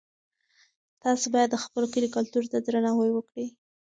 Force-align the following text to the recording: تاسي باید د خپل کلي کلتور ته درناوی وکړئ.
تاسي 1.01 1.27
باید 1.33 1.49
د 1.51 1.57
خپل 1.65 1.83
کلي 1.93 2.09
کلتور 2.15 2.43
ته 2.51 2.57
درناوی 2.65 3.09
وکړئ. 3.13 3.47